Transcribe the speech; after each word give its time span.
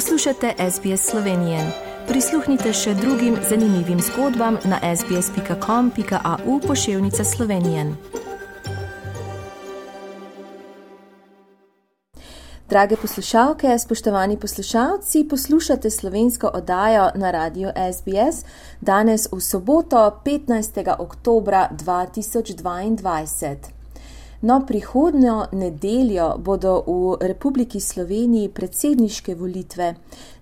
Poslušate 0.00 0.54
SBS 0.70 1.10
Slovenije. 1.10 1.58
Prisluhnite 2.08 2.72
še 2.72 2.94
drugim 2.94 3.34
zanimivim 3.48 3.98
zgodbam 4.00 4.56
na 4.64 4.96
sbsp.com.au 4.96 6.60
pošiljka 6.66 7.24
Slovenije. 7.24 7.84
Drage 12.68 12.96
poslušalke, 12.96 13.78
spoštovani 13.78 14.38
poslušalci, 14.40 15.26
poslušate 15.30 15.90
slovensko 15.90 16.50
oddajo 16.54 17.10
na 17.14 17.30
radiju 17.30 17.68
SBS 17.92 18.44
danes 18.80 19.28
v 19.32 19.40
soboto 19.40 20.20
15. 20.24 20.94
oktober 20.98 21.54
2022. 21.76 23.79
No, 24.42 24.62
prihodnjo 24.66 25.46
nedeljo 25.52 26.34
bodo 26.38 26.82
v 26.86 27.16
Republiki 27.28 27.80
Sloveniji 27.80 28.48
predsedniške 28.48 29.34
volitve. 29.34 29.94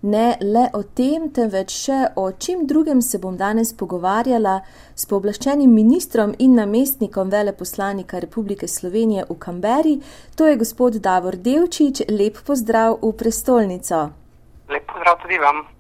Ne 0.03 0.37
le 0.41 0.69
o 0.79 0.83
tem, 0.83 1.25
temveč 1.35 1.75
še 1.75 1.97
o 2.15 2.29
čem 2.33 2.63
drugem 2.71 3.03
se 3.03 3.19
bom 3.19 3.35
danes 3.37 3.73
pogovarjala 3.75 4.61
s 4.95 5.07
povlaščenim 5.11 5.73
ministrom 5.75 6.35
in 6.39 6.55
namestnikom 6.55 7.33
veleposlanika 7.35 8.21
Republike 8.23 8.69
Slovenije 8.69 9.25
v 9.31 9.39
Kamberi, 9.39 9.97
to 10.37 10.47
je 10.47 10.61
gospod 10.63 11.01
Davor 11.03 11.35
Devčič. 11.35 12.05
Lep 12.09 12.39
pozdrav 12.47 13.01
v 13.03 13.13
prestolnico. 13.19 14.05
Lep 14.71 14.87
pozdrav 14.87 15.19
tudi 15.27 15.43
vam 15.43 15.78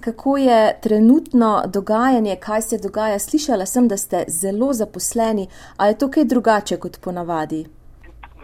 kako 0.00 0.36
je 0.36 0.80
trenutno 0.80 1.62
dogajanje, 1.66 2.36
kaj 2.36 2.62
se 2.62 2.78
dogaja. 2.78 3.18
Slišala 3.18 3.66
sem, 3.66 3.88
da 3.88 3.96
ste 3.96 4.24
zelo 4.28 4.72
zaposleni, 4.72 5.48
ali 5.76 5.90
je 5.90 5.98
to 5.98 6.10
kaj 6.10 6.24
drugače 6.24 6.76
kot 6.76 7.00
ponavadi? 7.04 7.66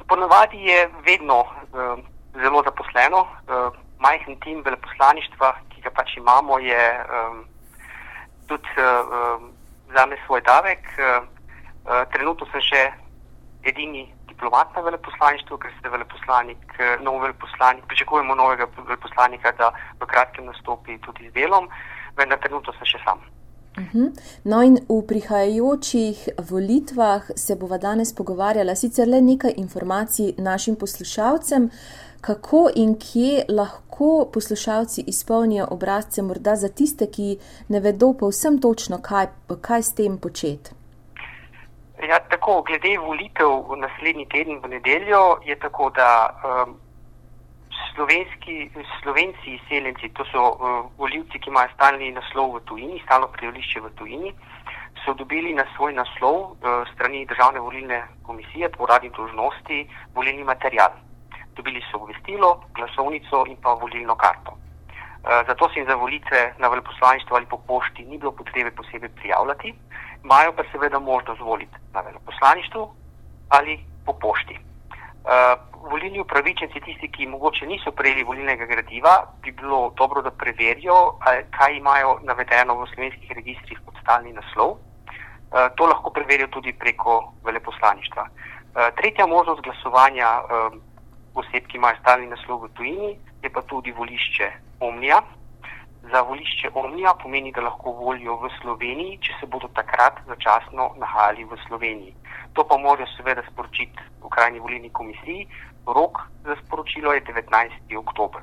Ponavadi 0.08 0.56
je 0.56 0.90
vedno 1.06 1.40
uh, 1.40 1.98
zelo 2.42 2.62
zaposleno. 2.64 3.20
Uh, 3.20 3.74
majhen 3.98 4.40
tim 4.40 4.62
veleposlaništva, 4.64 5.54
ki 5.70 5.82
ga 5.82 5.90
pač 5.90 6.16
imamo, 6.16 6.58
je 6.58 6.84
um, 7.00 7.44
tudi 8.46 8.68
uh, 8.76 9.42
za 9.94 10.06
me 10.06 10.16
svoj 10.26 10.40
davek. 10.40 10.82
Uh, 10.98 11.28
uh, 11.84 12.02
trenutno 12.12 12.46
sem 12.52 12.60
še 12.60 12.82
edini 13.62 14.08
diplomat 14.42 14.76
na 14.76 14.82
veleposlaništvu, 14.82 15.58
ker 15.58 15.70
ste 15.78 15.88
veleposlanik, 15.88 16.62
eh, 16.78 16.96
nov 17.02 17.20
veleposlanik, 17.20 17.84
pričakujemo 17.86 18.34
novega 18.34 18.66
veleposlanika, 18.86 19.52
da 19.58 19.70
v 20.00 20.06
kratkem 20.06 20.44
nastopi 20.44 20.98
tudi 20.98 21.30
z 21.30 21.32
delom, 21.32 21.68
vendar 22.16 22.38
trenutno 22.38 22.72
sem 22.72 22.86
še 22.86 22.98
sam. 23.04 23.18
Mhm. 23.78 24.06
No, 24.44 24.62
in 24.62 24.78
v 24.88 25.06
prihajajočih 25.06 26.28
volitvah 26.50 27.22
se 27.36 27.56
bova 27.56 27.78
danes 27.78 28.14
pogovarjala 28.14 28.74
sicer 28.74 29.08
le 29.08 29.20
nekaj 29.20 29.54
informacij 29.56 30.34
našim 30.38 30.76
poslušalcem, 30.76 31.70
kako 32.20 32.70
in 32.74 32.98
kje 32.98 33.44
lahko 33.48 34.28
poslušalci 34.32 35.04
izpolnijo 35.06 35.66
obrazce, 35.70 36.22
morda 36.22 36.56
za 36.56 36.68
tiste, 36.68 37.06
ki 37.06 37.38
ne 37.68 37.80
vedo 37.80 38.12
povsem 38.12 38.60
točno, 38.60 38.98
kaj, 38.98 39.26
kaj 39.60 39.82
s 39.82 39.94
tem 39.94 40.18
početi. 40.18 40.81
Ja, 42.02 42.18
tako, 42.18 42.62
glede 42.66 42.96
volitev 42.98 43.52
v 43.70 43.76
naslednji 43.78 44.26
teden 44.26 44.58
v 44.58 44.68
nedeljo 44.74 45.38
je 45.46 45.54
tako, 45.62 45.90
da 45.94 46.34
um, 46.42 46.74
slovenski, 47.94 49.54
izseljenci, 49.54 50.10
to 50.18 50.24
so 50.32 50.42
uh, 50.50 50.90
volivci, 50.98 51.38
ki 51.38 51.50
imajo 51.50 51.70
stalni 51.74 52.10
naslov 52.10 52.56
v 52.56 52.60
tujini, 52.66 52.98
stalno 53.04 53.28
prijavlišče 53.30 53.80
v 53.80 53.90
tujini, 53.94 54.34
so 55.04 55.14
dobili 55.14 55.54
na 55.54 55.62
svoj 55.76 55.94
naslov 55.94 56.36
uh, 56.58 56.82
strani 56.94 57.22
državne 57.26 57.60
volilne 57.60 58.02
komisije 58.26 58.68
po 58.68 58.82
uradni 58.82 59.10
dožnosti 59.14 59.86
volilni 60.14 60.44
material. 60.44 60.98
Dobili 61.54 61.84
so 61.90 62.02
obvestilo, 62.02 62.64
glasovnico 62.74 63.44
in 63.46 63.56
pa 63.62 63.78
volilno 63.78 64.16
karto. 64.16 64.58
Uh, 64.58 65.46
zato 65.46 65.68
se 65.68 65.78
jim 65.78 65.86
za 65.86 65.94
volitve 65.94 66.54
na 66.58 66.68
veleposlaništvo 66.68 67.36
ali 67.36 67.46
po 67.46 67.62
pošti 67.62 68.04
ni 68.04 68.18
bilo 68.18 68.32
potrebe 68.32 68.70
posebej 68.70 69.08
prijavljati 69.08 69.74
imajo 70.24 70.52
pa 70.56 70.62
seveda 70.72 70.98
možnost 70.98 71.40
voliti 71.40 71.76
na 71.94 72.00
veleposlaništvu 72.00 72.90
ali 73.48 73.84
po 74.06 74.12
pošti. 74.12 74.58
Uh, 74.58 75.30
volilni 75.90 76.20
upravičenci, 76.20 76.80
tisti, 76.80 77.08
ki 77.08 77.26
mogoče 77.26 77.66
niso 77.66 77.92
prejeli 77.92 78.24
volilnega 78.24 78.66
gradiva, 78.66 79.26
bi 79.42 79.52
bilo 79.52 79.92
dobro, 79.96 80.22
da 80.22 80.30
preverijo, 80.30 81.18
kaj 81.50 81.76
imajo 81.76 82.18
navedeno 82.22 82.74
v 82.74 82.86
slovenskih 82.94 83.30
registrih 83.30 83.78
kot 83.84 83.94
stalni 84.02 84.32
naslov. 84.32 84.70
Uh, 84.70 85.68
to 85.76 85.86
lahko 85.86 86.10
preverijo 86.10 86.48
tudi 86.48 86.72
preko 86.72 87.32
veleposlaništva. 87.44 88.22
Uh, 88.22 88.88
tretja 88.96 89.26
možnost 89.26 89.62
glasovanja 89.62 90.30
uh, 90.42 90.80
oseb, 91.34 91.66
ki 91.68 91.76
imajo 91.76 92.00
stalni 92.00 92.26
naslov 92.26 92.64
v 92.64 92.72
tujini, 92.74 93.12
je 93.42 93.50
pa 93.50 93.62
tudi 93.62 93.92
volišče 93.92 94.50
Omnija, 94.80 95.22
za 96.12 96.20
volišče 96.20 96.70
Omnija 96.74 97.14
pomeni, 97.22 97.52
da 97.52 97.60
lahko 97.64 97.92
volijo 97.92 98.36
v 98.36 98.50
Sloveniji, 98.60 99.18
če 99.24 99.32
se 99.40 99.46
bodo 99.46 99.68
takrat 99.78 100.20
začasno 100.28 100.90
nahajali 101.00 101.44
v 101.44 101.58
Sloveniji. 101.66 102.14
To 102.52 102.64
pa 102.68 102.76
morajo 102.76 103.08
seveda 103.16 103.42
sporočiti 103.48 104.08
v 104.20 104.28
krajni 104.28 104.60
volilni 104.60 104.90
komisiji. 104.90 105.46
Rok 105.86 106.20
za 106.44 106.56
sporočilo 106.64 107.12
je 107.16 107.24
19. 107.24 107.96
oktober. 107.98 108.42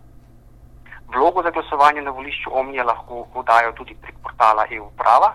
Vlogo 1.14 1.44
za 1.44 1.52
glasovanje 1.52 2.02
na 2.02 2.12
volišču 2.12 2.54
Omnija 2.54 2.84
lahko 2.84 3.26
podajo 3.34 3.72
tudi 3.78 3.96
prek 4.02 4.18
portala 4.24 4.66
EU-prava, 4.72 5.34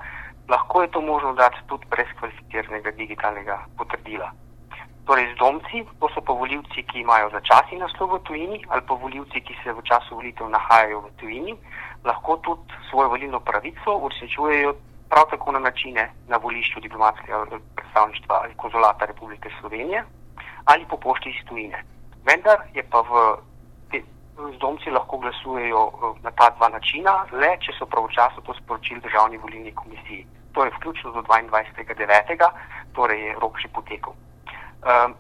lahko 0.49 0.83
je 0.83 0.91
to 0.91 1.01
možno 1.01 1.35
dati 1.35 1.63
tudi 1.67 1.87
brez 1.91 2.11
kvalificiranega 2.19 2.91
digitalnega 2.91 3.59
potrdila. 3.79 4.31
Torej, 5.05 5.35
zdomci, 5.35 5.85
to 6.01 6.09
so 6.15 6.21
pa 6.25 6.33
voljivci, 6.33 6.83
ki 6.89 7.01
imajo 7.05 7.29
začasni 7.31 7.77
naslov 7.79 8.17
v 8.17 8.23
tujini 8.25 8.59
ali 8.69 8.83
pa 8.89 8.95
voljivci, 8.95 9.41
ki 9.41 9.55
se 9.61 9.73
v 9.73 9.83
času 9.85 10.17
volitev 10.17 10.49
nahajajo 10.49 11.01
v 11.01 11.11
tujini, 11.21 11.53
lahko 12.05 12.37
tudi 12.41 12.73
svojo 12.89 13.09
volilno 13.13 13.41
pravico 13.41 13.99
uresničujejo 14.01 14.75
prav 15.09 15.29
tako 15.31 15.53
na 15.53 15.59
načine 15.59 16.11
na 16.29 16.37
volišču 16.37 16.81
diplomatskega 16.81 17.45
predstavništva 17.77 18.41
ali 18.43 18.55
konzulata 18.57 19.05
Republike 19.05 19.51
Slovenije 19.61 20.05
ali 20.65 20.87
po 20.89 20.97
pošti 20.97 21.31
iz 21.31 21.47
tujine. 21.49 21.85
Vendar 22.25 22.59
je 22.75 22.83
pa 22.91 23.01
v 23.01 23.37
te, 23.91 24.01
zdomci 24.57 24.91
lahko 24.91 25.19
glasujejo 25.19 25.83
eh, 25.89 26.21
na 26.23 26.31
ta 26.31 26.51
dva 26.57 26.69
načina, 26.69 27.27
le 27.33 27.57
če 27.61 27.77
so 27.79 27.87
pravočasno 27.87 28.41
to 28.41 28.55
sporočili 28.55 29.01
državni 29.01 29.37
volilni 29.37 29.75
komisiji. 29.75 30.27
To 30.53 30.65
je 30.65 30.73
vključno 30.77 31.13
do 31.13 31.23
22.9., 31.23 32.49
torej 32.95 33.27
je 33.27 33.37
rok 33.43 33.61
že 33.61 33.69
potekel. 33.69 34.13
Um, 34.85 35.15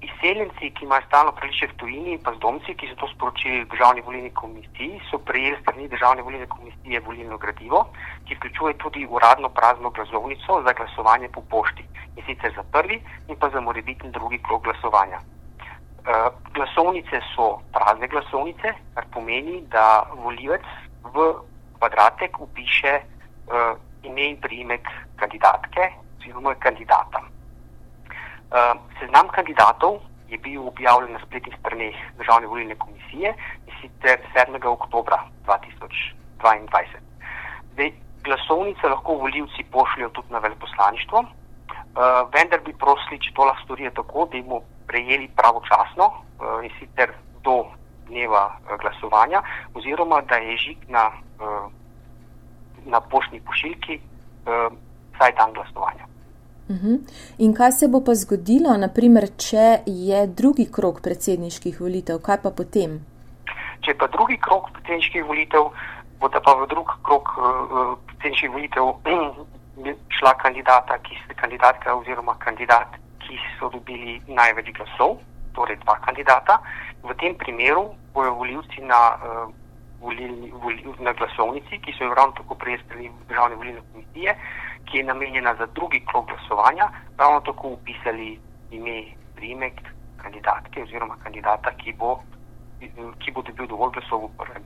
izseljenci, 0.00 0.70
ki 0.76 0.84
imajo 0.84 1.02
stalno 1.06 1.32
prelišče 1.32 1.66
v 1.66 1.76
tujini, 1.80 2.18
pa 2.24 2.34
zdomci, 2.36 2.74
ki 2.76 2.88
so 2.90 2.96
to 3.00 3.08
sporočili 3.14 3.64
državni 3.72 4.02
volilni 4.04 4.30
komisiji, 4.30 5.00
so 5.10 5.18
prejeli 5.18 5.56
strani 5.60 5.88
državne 5.88 6.22
volilne 6.22 6.46
komisije 6.46 7.00
volilno 7.06 7.38
gradivo, 7.38 7.86
ki 8.28 8.36
vključuje 8.36 8.74
tudi 8.82 9.06
uradno 9.10 9.48
prazno 9.48 9.90
glasovnico 9.90 10.60
za 10.66 10.72
glasovanje 10.72 11.28
po 11.32 11.40
pošti 11.50 11.84
in 12.16 12.22
sicer 12.26 12.52
za 12.56 12.64
prvi 12.72 13.00
in 13.28 13.36
pa 13.40 13.48
za 13.50 13.60
morebitni 13.60 14.10
drugi 14.10 14.38
krok 14.38 14.64
glasovanja. 14.64 15.20
Uh, 15.20 16.28
glasovnice 16.54 17.20
so 17.34 17.46
prazne 17.72 18.08
glasovnice, 18.08 18.74
kar 18.94 19.06
pomeni, 19.14 19.62
da 19.72 20.10
volivec 20.14 20.66
v 21.14 21.32
kvadratek 21.78 22.40
upiše 22.40 23.00
uh, 23.00 23.72
ime 24.02 24.28
in 24.30 24.36
priimek 24.40 24.88
kandidatke 25.16 25.88
oziroma 26.18 26.54
kandidata. 26.54 27.24
Ehm, 28.46 28.78
seznam 29.00 29.28
kandidatov 29.28 29.98
je 30.28 30.38
bil 30.38 30.68
objavljen 30.68 31.12
na 31.12 31.20
spletnih 31.26 31.54
straneh 31.58 31.96
Državne 32.18 32.46
volilne 32.46 32.74
komisije 32.78 33.34
in 33.66 33.72
sicer 33.80 34.22
7. 34.34 34.66
oktober 34.66 35.14
2022. 35.46 37.02
Zdaj, 37.72 37.92
glasovnice 38.22 38.88
lahko 38.88 39.14
voljivci 39.14 39.64
pošljajo 39.70 40.08
tudi 40.08 40.32
na 40.32 40.38
veleposlaništvo, 40.38 41.18
uh, 41.18 41.28
vendar 42.34 42.60
bi 42.60 42.72
prosili, 42.72 43.20
če 43.20 43.34
to 43.34 43.44
lahko 43.44 43.62
storijo 43.64 43.90
tako, 43.90 44.28
da 44.30 44.36
jim 44.36 44.46
bomo 44.46 44.62
prejeli 44.86 45.28
pravočasno 45.36 46.06
uh, 46.06 46.64
in 46.64 46.70
sicer 46.78 47.14
do 47.42 47.64
dneva 48.06 48.46
uh, 48.46 48.78
glasovanja, 48.80 49.42
oziroma 49.74 50.20
da 50.20 50.36
je 50.36 50.56
žig 50.56 50.88
na, 50.88 51.10
uh, 51.42 51.70
na 52.84 53.00
poštni 53.00 53.40
pošiljki 53.40 53.98
uh, 54.00 54.70
vsaj 55.14 55.32
dan 55.32 55.52
glasovanja. 55.52 56.05
Uhum. 56.68 56.98
In 57.38 57.52
kaj 57.54 57.72
se 57.72 57.88
bo 57.88 58.00
pa 58.02 58.14
zgodilo, 58.18 58.72
naprimer, 58.76 59.28
če 59.38 59.66
je 59.86 60.22
drugi 60.26 60.66
krok 60.72 60.98
predsedniških 61.02 61.78
volitev, 61.80 62.18
kaj 62.26 62.40
pa 62.42 62.50
potem? 62.50 62.98
Če 63.86 63.94
pa 63.94 64.08
drugi 64.10 64.38
krok 64.42 64.72
predsedniških 64.74 65.28
volitev, 65.28 65.70
bo 66.18 66.30
pa 66.32 66.54
v 66.58 66.66
drugi 66.72 66.96
krok 67.06 67.30
uh, 67.38 67.94
predsedniških 68.10 68.50
volitev 68.50 68.90
šla 70.18 70.34
kandidata, 70.42 70.98
ki 71.06 71.20
se 71.22 71.38
kandidatka 71.38 71.94
oziroma 71.94 72.34
kandidat, 72.42 72.98
ki 73.22 73.38
so 73.58 73.70
dobili 73.70 74.18
največ 74.26 74.74
glasov, 74.74 75.20
torej 75.54 75.78
dva 75.84 76.00
kandidata. 76.02 76.58
V 77.06 77.14
tem 77.22 77.38
primeru 77.38 77.92
bojo 78.14 78.34
voljivci 78.42 78.82
na, 78.82 79.00
uh, 79.14 79.46
volilni, 80.00 80.50
volil, 80.50 80.94
na 80.98 81.12
glasovnici, 81.12 81.80
ki 81.82 81.94
so 81.98 82.04
jo 82.04 82.14
ravno 82.14 82.34
tako 82.36 82.54
prejeli 82.54 83.10
državne 83.28 83.56
volilne 83.56 83.82
komisije, 83.92 84.36
ki 84.86 84.98
je 84.98 85.04
namenjena 85.04 85.54
za 85.58 85.66
drugi 85.66 86.04
krok 86.10 86.26
glasovanja, 86.28 86.90
ravno 87.18 87.40
tako 87.40 87.68
upisali 87.68 88.38
ime, 88.70 89.02
primek 89.36 89.80
kandidatke 90.16 90.82
oziroma 90.82 91.16
kandidata, 91.24 91.70
ki 91.76 91.92
bo, 91.98 92.18
ki 93.18 93.32
bo 93.34 93.42
dobil 93.42 93.66
dovolj 93.66 93.92
glasov 93.98 94.24
v 94.24 94.32
prvem 94.38 94.64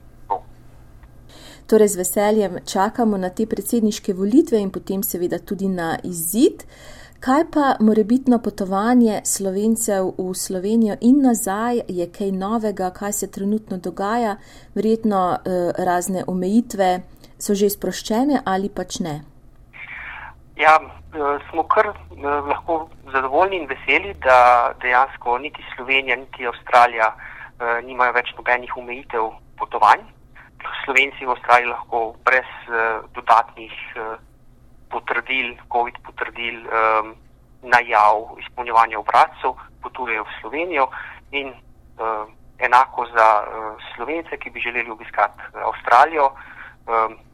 torej 1.71 1.87
z 1.87 1.97
veseljem 1.97 2.57
čakamo 2.65 3.17
na 3.17 3.29
te 3.29 3.45
predsedniške 3.47 4.13
volitve 4.13 4.59
in 4.59 4.71
potem 4.75 5.03
seveda 5.03 5.39
tudi 5.39 5.69
na 5.71 5.95
izid. 6.03 6.65
Kaj 7.21 7.43
pa 7.53 7.65
morebitno 7.79 8.39
potovanje 8.41 9.21
slovencev 9.25 10.07
v 10.17 10.33
Slovenijo 10.33 10.95
in 11.01 11.19
nazaj, 11.21 11.81
je 11.87 12.07
kaj 12.09 12.31
novega, 12.33 12.87
kaj 12.89 13.11
se 13.13 13.27
trenutno 13.31 13.77
dogaja, 13.77 14.31
verjetno 14.75 15.19
eh, 15.33 15.69
razne 15.87 16.23
omejitve 16.27 16.87
so 17.37 17.53
že 17.53 17.69
sproščene 17.69 18.41
ali 18.45 18.71
pač 18.73 18.97
ne? 19.05 19.13
Ja, 20.57 20.73
eh, 20.81 21.37
smo 21.51 21.67
kar 21.69 21.91
eh, 21.93 22.25
lahko 22.25 22.89
zadovoljni 23.13 23.61
in 23.61 23.69
veseli, 23.69 24.15
da 24.25 24.73
dejansko 24.81 25.37
niti 25.45 25.61
Slovenija, 25.75 26.17
niti 26.17 26.47
Avstralija 26.47 27.13
nimajo 27.85 28.17
več 28.17 28.33
nobenih 28.33 28.73
omejitev 28.77 29.29
potovanj. 29.61 30.01
Slovenci 30.85 31.29
v 31.29 31.35
Avstraliji 31.35 31.69
lahko 31.69 32.15
brez 32.25 32.49
dodatnih 33.13 33.77
potrdil, 34.91 35.55
COVID 35.71 35.97
potrdil, 36.05 36.61
najav, 37.61 38.35
izpolnjevanja 38.41 38.99
obrazcev 38.99 39.55
potujejo 39.81 40.23
v 40.23 40.35
Slovenijo 40.41 40.85
in 41.31 41.53
enako 42.59 43.05
za 43.13 43.27
Slovence, 43.95 44.37
ki 44.37 44.49
bi 44.49 44.59
želeli 44.59 44.91
obiskati 44.91 45.41
Avstralijo 45.53 46.31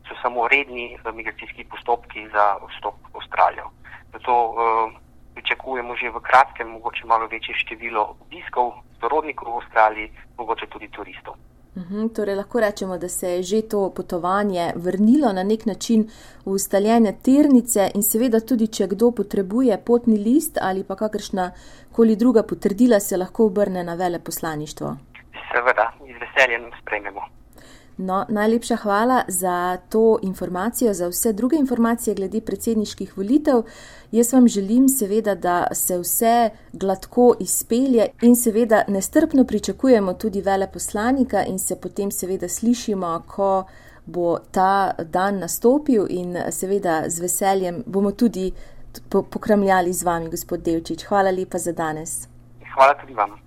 so 0.08 0.16
samo 0.22 0.48
redni 0.48 0.94
eh, 0.94 1.12
migracijski 1.12 1.64
postopki 1.64 2.28
za 2.30 2.56
vstop 2.70 2.96
v 3.14 3.18
Avstralijo. 3.18 3.70
Zato 4.14 4.34
uh, 4.46 4.56
pričakujemo 5.36 5.96
že 5.96 6.10
v 6.10 6.20
kratkem 6.20 6.68
mogoče 6.68 7.06
malo 7.06 7.28
večje 7.28 7.56
število 7.56 8.16
obiskov 8.24 8.72
sorodnikov 9.00 9.52
v 9.54 9.58
Avstraliji, 9.58 10.12
mogoče 10.38 10.66
tudi 10.68 10.88
turistov. 10.88 11.36
Uhum, 11.78 12.10
torej 12.10 12.36
lahko 12.36 12.60
rečemo, 12.60 12.98
da 12.98 13.10
se 13.10 13.30
je 13.30 13.44
že 13.44 13.62
to 13.62 13.90
potovanje 13.96 14.72
vrnilo 14.76 15.34
na 15.34 15.44
nek 15.44 15.66
način 15.66 16.08
v 16.46 16.52
ustaljene 16.52 17.14
ternice 17.24 17.92
in 17.94 18.04
seveda 18.04 18.40
tudi, 18.40 18.68
če 18.68 18.88
kdo 18.88 19.12
potrebuje 19.12 19.78
potni 19.86 20.18
list 20.18 20.58
ali 20.62 20.84
pa 20.84 20.96
kakršna 20.96 21.52
koli 21.92 22.16
druga 22.16 22.44
potrdila, 22.44 23.00
se 23.00 23.18
lahko 23.18 23.46
obrne 23.46 23.84
na 23.84 23.94
vele 23.94 24.20
poslaništvo. 24.20 24.98
Seveda, 25.54 25.92
z 26.00 26.18
veseljem 26.22 26.72
sprejmemo. 26.82 27.37
No, 27.98 28.26
najlepša 28.30 28.76
hvala 28.76 29.24
za 29.28 29.78
to 29.90 30.20
informacijo, 30.22 30.94
za 30.94 31.08
vse 31.08 31.34
druge 31.34 31.58
informacije 31.58 32.16
glede 32.16 32.42
predsedniških 32.42 33.18
volitev. 33.18 33.64
Jaz 34.12 34.34
vam 34.34 34.48
želim 34.48 34.90
seveda, 34.90 35.36
da 35.36 35.68
se 35.74 35.98
vse 35.98 36.50
gladko 36.74 37.34
izpelje 37.40 38.08
in 38.22 38.36
seveda 38.36 38.84
nestrpno 38.88 39.44
pričakujemo 39.44 40.14
tudi 40.14 40.42
veleposlanika 40.42 41.44
in 41.46 41.60
se 41.60 41.76
potem 41.76 42.12
seveda 42.12 42.50
slišimo, 42.50 43.24
ko 43.28 43.66
bo 44.06 44.38
ta 44.52 44.92
dan 45.04 45.40
nastopil 45.40 46.06
in 46.10 46.38
seveda 46.52 47.04
z 47.08 47.20
veseljem 47.20 47.84
bomo 47.86 48.12
tudi 48.12 48.52
pokramljali 49.10 49.94
z 49.94 50.04
vami, 50.04 50.30
gospod 50.30 50.60
Devčič. 50.60 51.06
Hvala 51.06 51.32
lepa 51.32 51.58
za 51.58 51.72
danes. 51.72 52.28
Hvala 52.74 52.94
tudi 53.02 53.14
vam. 53.14 53.47